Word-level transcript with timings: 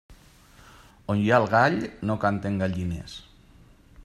On 1.13 1.19
hi 1.23 1.29
ha 1.33 1.39
el 1.43 1.47
gall, 1.53 1.77
no 2.11 2.17
canten 2.27 2.61
gallines. 2.65 3.19